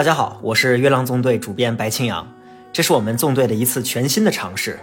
[0.00, 2.26] 大家好，我是月亮纵队主编白青扬，
[2.72, 4.80] 这是我们纵队的一次全新的尝试，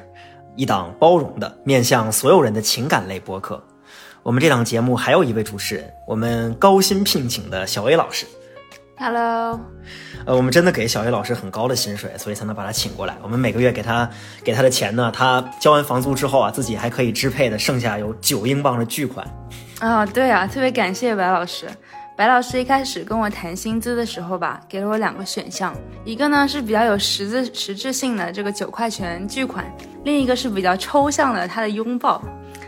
[0.56, 3.60] 一档包容的面向所有人的情感类播客。
[4.22, 8.28] 我们这档节目还有一位主持人，我们高薪聘请的小 A 老师。
[8.96, 9.60] Hello，
[10.28, 13.18] 呃，我们真的给小 A 老师很高的薪水，所以才能把他请过来。
[13.24, 14.08] 我们每个月给他
[14.44, 19.28] 给他的钱呢，他交完房租之后啊，自己还可以支配的剩下有九英镑的巨款。
[19.80, 21.68] 啊，对啊，特别感谢白老师。
[22.18, 25.72] 白老师一开始跟我谈薪资的时候吧，给了我两个选项，
[26.04, 29.64] 一个呢是比较有实质实质性的这个九块钱巨款，
[30.04, 32.20] 另一个是比较抽象的他的拥抱。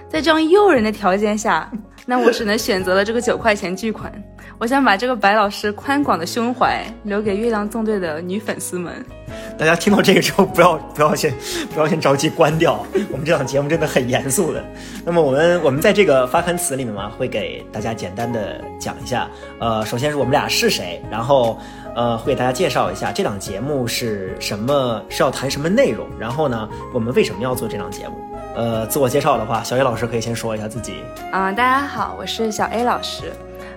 [0.07, 1.67] 在这样诱人的条件下，
[2.05, 4.13] 那我只能选择了这个九块钱巨款。
[4.59, 8.93] 我想把这个白老师宽广的胸怀留给月亮纵队的女粉丝们。
[9.57, 11.33] 大家听到这个之后，不要不要先
[11.73, 14.61] 不要先着急关掉，我们这档节目真的很严肃的。
[15.05, 19.29] 那么我们我们在这个发刊词里面嘛，会给大家简单的讲一下，
[19.61, 21.57] 呃，首先是我们俩是谁，然后
[21.95, 28.15] 呃会给大家介绍一下这档节目是什么，是要谈什么内容，然后呢，我们为什么要做这档节目。
[28.57, 30.95] 呃，自我介绍的话，小 A 老师可以先说一下自己。
[31.31, 33.31] 啊、大家好，我是小 A 老师。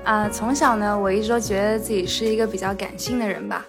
[0.05, 3.64] 啊、从小呢，我一直都觉得自己是一个比较感性的人吧。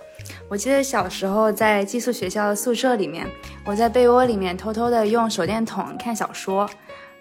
[0.50, 3.28] 我记得小时候在寄宿学校的宿舍里面，
[3.64, 6.68] 我在被窝里面偷偷的用手电筒看小说。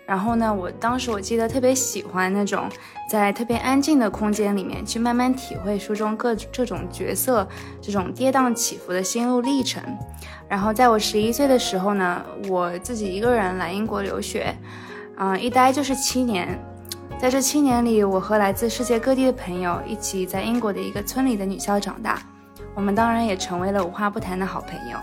[0.04, 2.68] 然后呢，我当时我记得特别喜欢那种
[3.08, 7.46] 在特别安静的空间里面去慢慢体会书中各这种角色
[7.80, 9.82] 这种跌宕起伏的心路历程。
[10.48, 14.54] 然后在我十一岁的时候呢，我自己一个人来英国留学，
[15.18, 16.58] 嗯、一待就是七年。
[17.22, 22.18] 在这七年里，我和来自世界各地的朋友一起在英国的一个村里的女校长大，
[22.74, 24.98] 我们当然也成为了无话不谈的好朋友。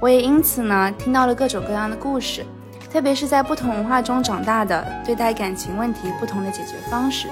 [0.00, 2.44] 我也因此呢，听到了各种各样的故事，
[2.90, 7.28] 特别是在不同文化中长大的，对待感情问题不同的解决方式。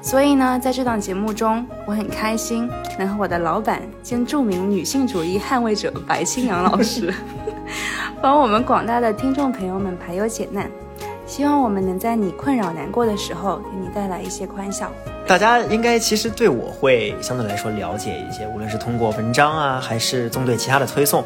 [0.00, 2.66] 所以呢，在这档节目中，我很开心
[2.98, 7.12] 能和我的老板兼著名女性主义捍卫者白清扬老师，
[8.22, 10.70] 帮我们广大的听众朋友们排忧解难。
[11.36, 14.90] 希望我们能在你困扰难过的时候，给你带来一些欢笑。
[15.26, 21.22] 大家应该其实对我会相对来说了解一些，无论是通过文章啊，还是纵队其他的推送。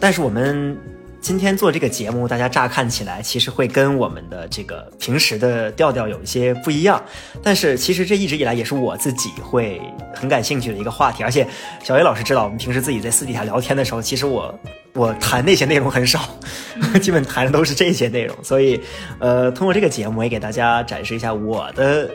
[0.00, 0.76] 但是我们
[1.26, 7.02] 今天做这个节目，大家乍看起来其实会跟我们的这个平时的调调有一些不一样。
[7.42, 9.82] 但是其实这一直以来也是我自己会
[10.14, 11.24] 很感兴趣的一个话题。
[11.24, 11.44] 而且
[11.82, 14.56] 小薇老师知道，我们平时自己在私底下聊天的时候，其实我
[14.92, 16.20] 我谈那些内容很少，
[17.02, 18.36] 基本谈的都是这些内容。
[18.44, 18.80] 所以，
[19.18, 22.08] 呃，通过这个节目也给大家展示一下我的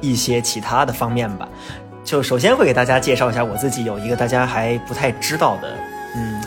[0.00, 1.48] 一些其他的方面吧。
[2.02, 5.97] 就首先会给大家介绍一下我自己有一个大家还不太知道的，嗯，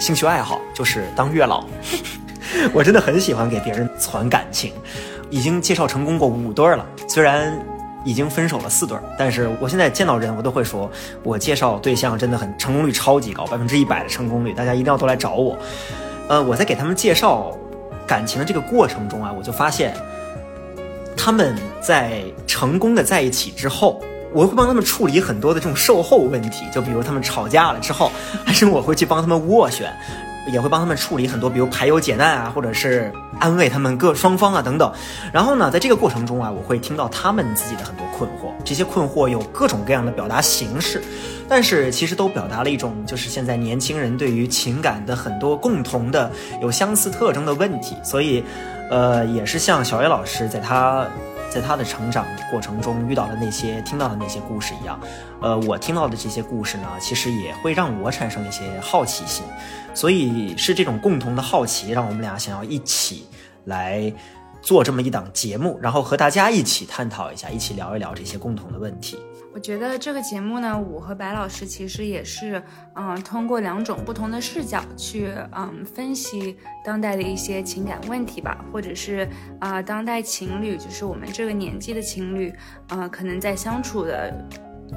[0.02, 1.64] 兴趣爱好，就是当月老。
[2.74, 4.74] 我真的很喜欢给别人传感情，
[5.30, 7.56] 已经介绍成功过五对了，虽然
[8.04, 10.90] 已经分手了四对，但是我现在见到人我都会说，
[11.22, 15.56] 我介绍对象真的很成功率超级高，百分之一百的成功率，大家一定要都来找我。
[16.28, 17.56] 呃，我在给他们介绍
[18.08, 19.94] 感情的这个过程中啊，我就发现
[21.16, 24.02] 他们在成功的在一起之后。
[24.34, 28.12] 我会帮他们处理很多的这种售后问题，就比如他们吵架了之后，
[28.46, 29.94] 还是我会去帮他们斡旋，
[30.52, 34.92] 也会帮他们处理很多，比如排忧解难啊，或者是安慰他们各双方啊等等。
[35.34, 41.04] 然后呢，在这个过程中啊，我会听到他们自己的很多困惑，这些困惑有各种各样的表达形式，
[41.50, 46.32] 但是其实都表达了一种就是现在年轻人对于情感的很多共同的
[46.62, 47.98] 有相似特征的问题。
[48.04, 48.44] 所以，
[48.90, 51.06] 呃，也是像小野老师在他。
[51.52, 54.98] 在他的成长过程中遇到的那些、听到的那些故事一样，
[55.42, 59.44] 呃，我听到的这些故事呢，其实也会让我产生一些好奇心，
[59.94, 63.28] 所以是这种共同的好奇，让我们俩想要一起
[63.66, 64.12] 来
[64.62, 69.20] 做这么一档节目，然后和大家一起探讨一下，一起聊一聊这些共同的问题。
[69.54, 72.64] 我觉得这个节目呢，我和白老师其实也是，
[72.96, 79.28] 嗯，通过两种不同的视角去，嗯，分析当代的一些情感问题吧，或者是
[79.60, 82.54] 啊、当代情侣，就是我们这个年纪的情侣，
[82.88, 84.34] 啊、可能在相处的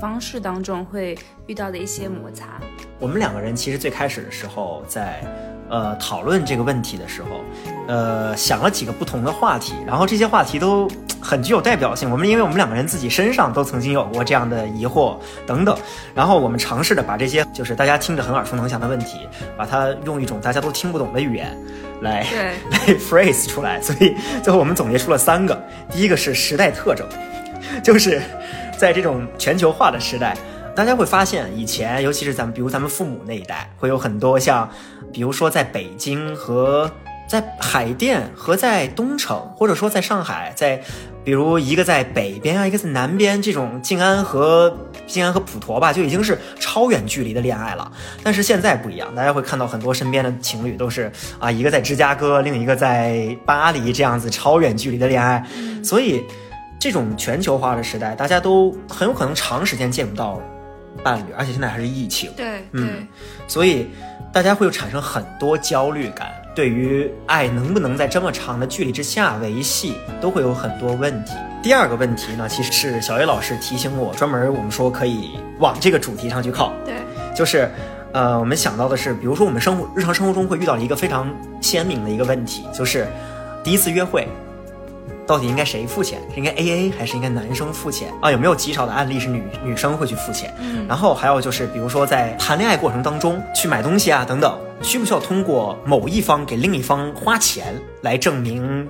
[0.00, 1.18] 方式当中会
[1.48, 2.60] 遇到的一些摩擦。
[3.00, 5.22] 我们两个人其实最开始的时候在。
[5.68, 7.40] 呃，讨论这个问题的时候，
[7.88, 10.88] 呃，想了几个不同的话题，然后这些话题都
[11.20, 12.10] 很具有代表性。
[12.10, 15.16] 我们因为我们两个人自己身上都曾经有过这样的疑惑
[15.46, 15.76] 等等，
[16.14, 19.26] 然后我们尝试着把这些就是大家听着很耳熟能详的问题，
[19.56, 21.56] 把它用一种大家都听不懂的语言
[22.02, 22.26] 来
[22.70, 23.80] 来 phrase 出来。
[23.80, 25.60] 所以最后我们总结出了三个，
[25.90, 27.06] 第一个是时代特征，
[27.82, 28.20] 就是
[28.76, 30.36] 在这种全球化的时代。
[30.74, 34.68] 大家会发现，以前尤其是咱们，比如咱们父母那一代，会有很多像，
[35.12, 36.90] 比如说在北京和
[37.28, 40.82] 在海淀和在东城，或者说在上海，在
[41.22, 44.76] 比如一个在北边啊，一个在南边，这种静安和
[45.06, 47.90] 静安和普陀吧，就已经是超远距离的恋爱了。
[48.22, 55.46] 但是现在不一样，大家会看到很多身边的情侣都是啊，一个在芝加哥，另一个在巴黎，这样子超远距离的恋爱。
[55.84, 56.24] 所以
[56.80, 60.40] 这种全球化的时代，大家都很有可能长时间见不到
[61.02, 62.30] 伴侣，而且现在还是疫情。
[62.36, 63.06] 对，嗯，
[63.48, 63.88] 所以
[64.32, 66.32] 大家会有产生很多焦虑感。
[66.54, 71.32] 对于爱能不能在这么长的距离之下维系，都会有很多问题。
[71.64, 76.72] 第二个问题呢，其实是小 A 老师提醒我，专门我们说可以往这个主题上去靠。
[76.84, 76.94] 对，
[77.34, 77.68] 就是，
[78.12, 81.28] 呃，我们想到的是，比如说我们生活日常生活中会遇到一个非常
[81.60, 83.08] 鲜明的一个问题，就是
[83.64, 84.28] 第一次约会。
[85.26, 86.20] 到底应该谁付钱？
[86.30, 88.30] 是应该 A A 还是应该男生付钱啊？
[88.30, 90.54] 有没有极少的案例是女女生会去付钱？
[90.58, 98.88] 嗯，然后还有就是，比如说在谈恋爱过程当中去买东西啊等等，需不需要通过某一方给另一方花钱来证明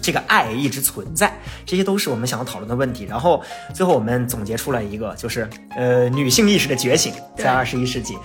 [0.00, 1.32] 这个爱一直存在？
[1.66, 3.04] 这些都是我们想要讨论的问题。
[3.04, 3.42] 然后
[3.74, 8.16] 最后我们总结出来一个，就是呃女性意识的觉醒在二十一世纪。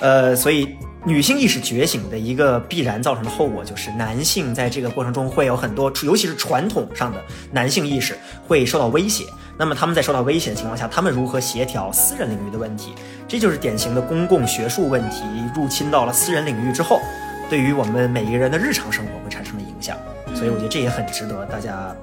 [0.00, 7.22] 呃，所以女性意识觉醒的一个必然造成的后果，就是男性在这个过程中会有很多，尤其是传统上的
[7.52, 8.16] 男性意识
[8.46, 9.24] 会受到威胁。
[9.58, 12.92] 那么他们在受到威胁的情况下，他们如何协调私人领域的问题？
[13.26, 15.22] 这就是典型的公共学术问题
[15.54, 17.00] 入侵到了私人领域之后，
[17.48, 19.96] 对于我们每一个人的日常生活会产生的影响。
[20.34, 21.96] 所以我觉得这也很值得大家，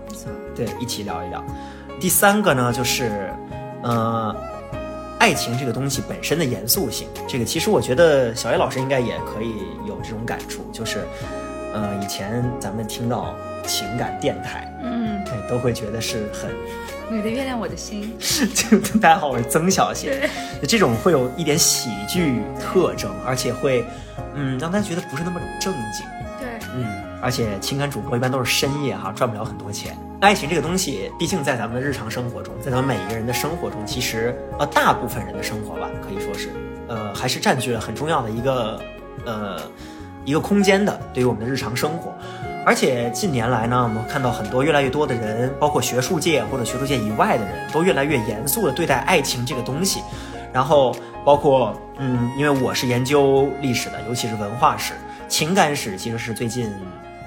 [0.55, 1.43] 对一起聊一聊。
[1.99, 3.31] 第三个呢，就是
[3.83, 4.35] 呃，
[5.23, 7.07] 爱情这个东西本身的严肃性。
[7.29, 9.55] 这个其实我觉得小叶老师应该也可以
[9.87, 11.07] 有这种感触，就是
[11.73, 13.33] 呃，以前咱们听到
[13.65, 16.49] 情感电台，嗯，对，都会觉得是很
[17.09, 20.29] 你的月亮我的心， 就大家好，我是曾小贤。
[20.59, 23.85] 对，这种会有一点喜剧特征，而且会
[24.35, 26.05] 嗯让大家觉得不是那么正经。
[26.37, 29.97] 对，嗯，而且情感主播一般都是深夜哈，赚不了很多钱。
[30.23, 36.49] 爱情这个东西，毕竟在咱们的日常生活中，在咱们每一个人的生活中，其实呃大部分人的生活吧，可以说是
[36.87, 38.81] 呃还是占据了很重要的一个
[39.25, 39.59] 呃
[40.23, 42.13] 一个空间的，对于我们的日常生活。
[42.65, 50.01] 而且近年来呢，我们看到很多越来越多的人，包括学术界或者学术界以外的人，都越来越严肃的对待爱情这个东西。
[50.53, 54.93] 然后包括嗯，因为我是研究历史的，尤其是文化史，
[55.27, 56.71] 情感史其实是最近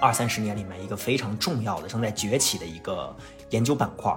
[0.00, 3.14] 二三十年里面一个非常重要的、正在崛起的一个
[3.50, 4.14] 研究板块。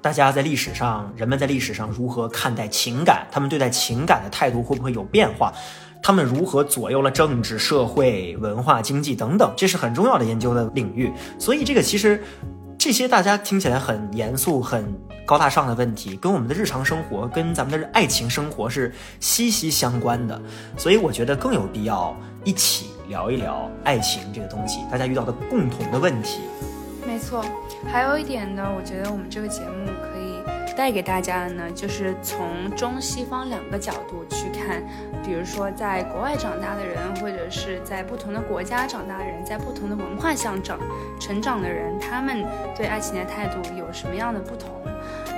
[0.00, 3.26] 大家在历史上，人们在历史上如何看待情感？
[3.32, 5.52] 他们对待情感的态度会不会有变化？
[6.00, 9.52] 他们如何左右了政治、社会、文化、经济等等？
[9.56, 11.12] 这是很重要的研究的领域。
[11.36, 12.22] 所以，这个其实
[12.78, 20.40] 这些大家听起来很严肃、很高大上的问题，跟我们的日常生活、跟咱们的爱情生活是息息相关的。
[20.76, 26.42] 所以，我觉得更有必要一起聊一聊爱情这个东西，大家遇到的共同的问题。
[27.06, 27.44] 没错。
[27.86, 30.42] 还有一点呢，我觉得我们这个节目可以
[30.76, 34.82] 带给大家的呢，就是从中西方两个角度去看，
[35.24, 40.78] 比如说在国外长大的人，或者是在不同的国家长大的人，在不同的文化下长
[41.18, 42.44] 成长的人，他们
[42.76, 44.68] 对爱情的态度有什么样的不同？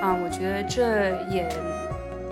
[0.02, 1.46] 啊，我觉得这也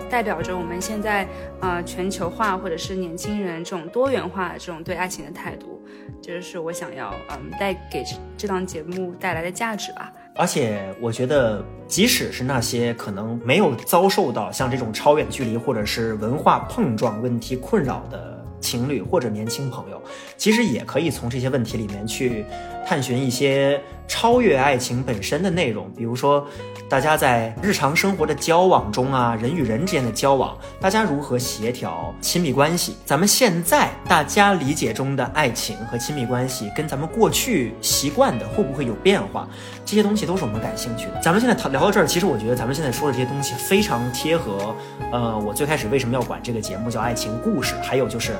[0.09, 1.27] 代表着我们现在
[1.61, 5.81] 呃全球化或者是年轻人这种多元化的这种对爱情的态度，
[6.21, 10.11] 这就是我想要嗯带给这这档节目带来的价值吧。
[10.35, 20.01] 而且我觉得，即使是那些可能没有遭受到像这种超远距离或者是文化碰撞问题困扰的情侣或者年轻朋友，
[20.37, 22.45] 其实也可以从这些问题里面去
[22.85, 26.45] 探寻一些超越爱情本身的内容，比如说。
[26.89, 32.95] 大家在日常生活的交往中啊，人与人之间的交往，大家如何协调亲密关系？
[33.05, 39.47] 咱们现在大家理解中的爱情和亲密关系，跟咱们过去习惯的会不会有变化？
[39.85, 41.19] 这些东西都是我们感兴趣的。
[41.21, 44.75] 咱们现在谈聊到这儿，其实我觉得咱们现在说的这些东西非常贴合。
[45.11, 47.75] 呃，我最开始为什么要管这个节目叫爱情故事？
[47.83, 48.35] 还有就是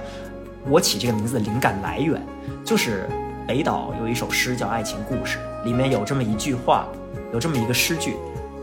[0.67, 2.19] 我起这个名字的灵感来源，
[2.65, 3.07] 就是
[3.49, 6.87] 北岛有一首诗叫《爱情故事》，里面有这么一句话，
[7.33, 8.15] 有这么一个诗句。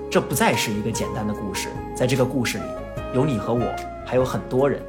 [0.09, 2.64] 这不再是一个简单的故事，在这个故事里，
[3.12, 3.66] 有你和我，
[4.07, 4.81] 还有很多人。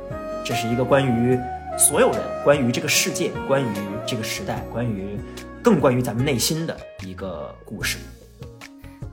[0.46, 1.36] 这是一个关于
[1.80, 3.68] 所有人、关于这个世界、关于
[4.06, 5.18] 这个时代、关于
[5.64, 7.98] 更关于咱们内心的一个故事。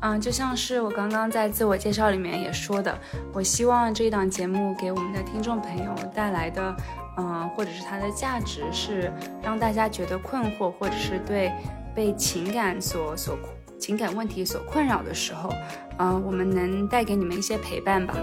[0.04, 2.94] 嗯，就像是我刚刚在自我介绍里面也说的，
[3.32, 6.76] 我希望这一档节目给我们的听众朋友带来的，
[7.16, 9.10] 嗯，或者是它的价值是
[9.42, 11.50] 让大家觉得困惑，或者是对
[11.94, 13.38] 被情感所所。
[13.76, 15.50] 情感问题所困扰的时候，
[15.98, 18.14] 嗯、我们能带给你们一些陪伴吧。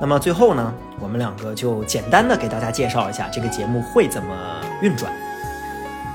[0.00, 5.12] 那么最后呢，我们两个就简单的给大家介绍一下这个节目会怎么运转。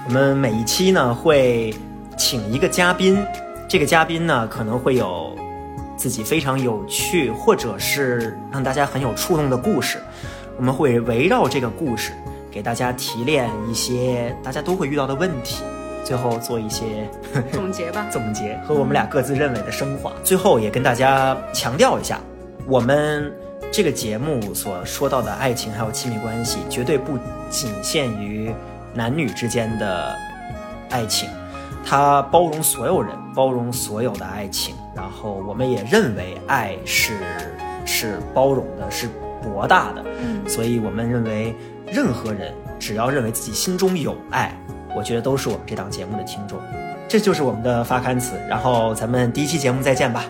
[0.06, 1.74] 我们每一期呢会
[2.18, 3.24] 请一个嘉宾，
[3.72, 5.34] 这个嘉宾呢可能会有
[5.96, 9.98] 自己非常有趣，或者是让大家很有触动的故事。
[10.58, 12.12] 我们会围绕这个故事，
[12.52, 15.64] 给大家提炼一些大家都会遇到的问题，
[16.04, 17.10] 最后做一些
[17.54, 18.06] 总结吧。
[18.12, 20.12] 总结和我们俩各自认为的升华。
[20.22, 22.20] 最后也跟大家强调一下，
[22.68, 23.34] 我们
[23.72, 27.18] 这个节目所说到的爱情还有亲密关系，绝对不
[27.50, 28.54] 仅限于
[28.94, 30.14] 男女之间的
[30.90, 31.30] 爱情，
[31.86, 34.76] 它包容所有人，包容所有的爱情。
[34.96, 37.14] 然后我们也认为爱是
[37.86, 39.08] 是包容的，是
[39.42, 40.04] 博大的。
[40.22, 41.56] 嗯，所以我们认为，
[41.88, 44.56] 任何人只要认为自己心中有爱，
[44.96, 46.60] 我觉得都是我们这档节目的听众。
[47.08, 50.24] 这就是我们的发刊词，然后咱们第一期节目再见吧。